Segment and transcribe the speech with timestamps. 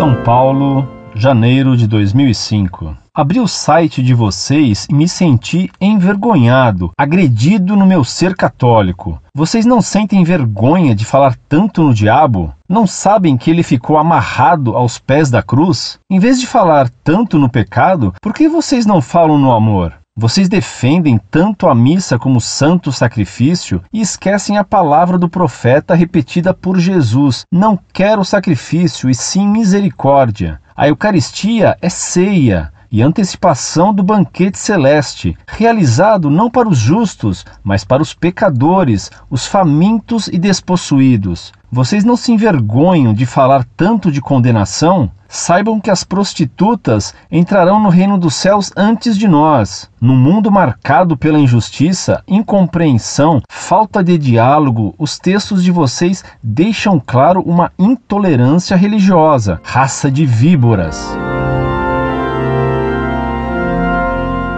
[0.00, 2.96] São Paulo, janeiro de 2005.
[3.14, 9.20] Abri o site de vocês e me senti envergonhado, agredido no meu ser católico.
[9.34, 12.50] Vocês não sentem vergonha de falar tanto no diabo?
[12.66, 15.98] Não sabem que ele ficou amarrado aos pés da cruz?
[16.10, 19.99] Em vez de falar tanto no pecado, por que vocês não falam no amor?
[20.20, 26.52] Vocês defendem tanto a missa como santo sacrifício e esquecem a palavra do profeta repetida
[26.52, 30.60] por Jesus: Não quero sacrifício e sim misericórdia.
[30.76, 37.84] A Eucaristia é ceia e antecipação do banquete celeste, realizado não para os justos, mas
[37.84, 41.52] para os pecadores, os famintos e despossuídos.
[41.72, 45.08] Vocês não se envergonham de falar tanto de condenação?
[45.28, 49.88] Saibam que as prostitutas entrarão no reino dos céus antes de nós.
[50.00, 57.40] No mundo marcado pela injustiça, incompreensão, falta de diálogo, os textos de vocês deixam claro
[57.42, 61.16] uma intolerância religiosa, raça de víboras.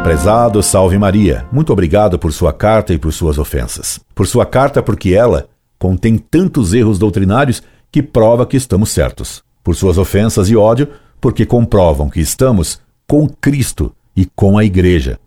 [0.02, 4.00] Prezado Salve Maria, muito obrigado por sua carta e por suas ofensas.
[4.12, 5.46] Por sua carta, porque ela
[5.78, 9.44] contém tantos erros doutrinários que prova que estamos certos.
[9.62, 10.88] Por suas ofensas e ódio,
[11.20, 15.20] porque comprovam que estamos com Cristo e com a Igreja.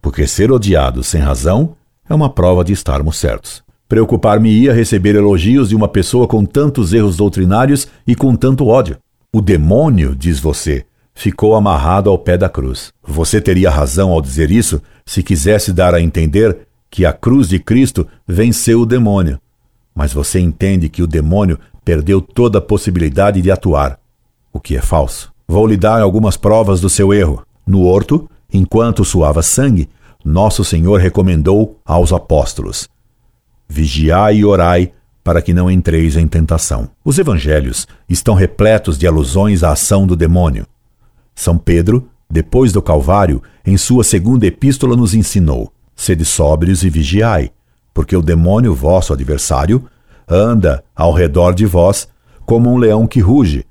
[0.00, 1.76] Porque ser odiado sem razão
[2.08, 3.62] é uma prova de estarmos certos.
[3.86, 8.96] Preocupar-me-ia receber elogios de uma pessoa com tantos erros doutrinários e com tanto ódio.
[9.30, 12.92] O demônio, diz você, ficou amarrado ao pé da cruz.
[13.02, 16.58] Você teria razão ao dizer isso se quisesse dar a entender
[16.90, 19.40] que a cruz de Cristo venceu o demônio.
[19.94, 23.98] Mas você entende que o demônio perdeu toda a possibilidade de atuar,
[24.52, 25.32] o que é falso.
[25.48, 27.42] Vou lhe dar algumas provas do seu erro.
[27.66, 29.88] No horto, enquanto suava sangue,
[30.22, 32.88] nosso Senhor recomendou aos apóstolos:
[33.66, 34.92] Vigiai e orai
[35.24, 36.90] para que não entreis em tentação.
[37.02, 40.66] Os evangelhos estão repletos de alusões à ação do demônio.
[41.36, 47.50] São Pedro, depois do Calvário, em sua segunda epístola, nos ensinou: sede sóbrios e vigiai,
[47.94, 49.84] porque o demônio, vosso adversário,
[50.26, 52.08] anda ao redor de vós
[52.44, 53.64] como um leão que ruge,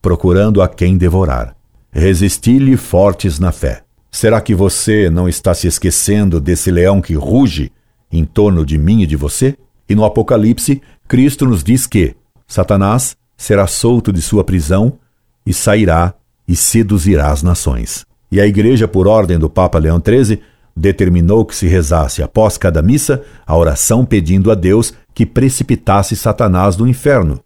[0.00, 1.54] procurando a quem devorar.
[1.92, 3.82] Resisti-lhe fortes na fé.
[4.10, 7.70] Será que você não está se esquecendo desse leão que ruge
[8.10, 9.56] em torno de mim e de você?
[9.88, 12.16] E no Apocalipse, Cristo nos diz que
[12.46, 14.98] Satanás será solto de sua prisão
[15.44, 16.14] e sairá
[16.50, 18.04] e seduzirá as nações.
[18.28, 20.40] E a Igreja, por ordem do Papa Leão XIII,
[20.76, 26.76] determinou que se rezasse após cada missa a oração pedindo a Deus que precipitasse Satanás
[26.76, 27.38] no inferno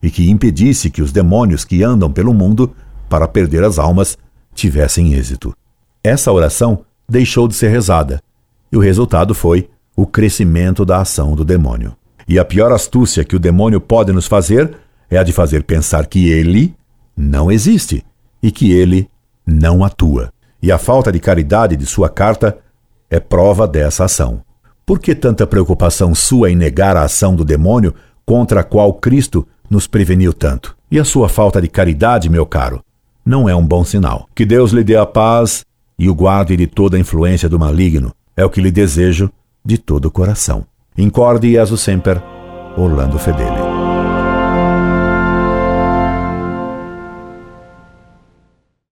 [0.00, 2.72] e que impedisse que os demônios que andam pelo mundo
[3.08, 4.16] para perder as almas
[4.54, 5.52] tivessem êxito.
[6.02, 8.22] Essa oração deixou de ser rezada
[8.70, 11.96] e o resultado foi o crescimento da ação do demônio.
[12.28, 14.76] E a pior astúcia que o demônio pode nos fazer
[15.10, 16.72] é a de fazer pensar que ele
[17.16, 18.04] não existe
[18.44, 19.08] e que ele
[19.46, 20.30] não atua.
[20.62, 22.58] E a falta de caridade de sua carta
[23.08, 24.42] é prova dessa ação.
[24.84, 27.94] Por que tanta preocupação sua em negar a ação do demônio
[28.26, 30.76] contra a qual Cristo nos preveniu tanto?
[30.90, 32.84] E a sua falta de caridade, meu caro,
[33.24, 34.28] não é um bom sinal.
[34.34, 35.64] Que Deus lhe dê a paz
[35.98, 38.12] e o guarde de toda a influência do maligno.
[38.36, 39.30] É o que lhe desejo
[39.64, 40.66] de todo o coração.
[40.98, 42.22] Incorde Jesus Semper,
[42.76, 43.73] Orlando Fedeli.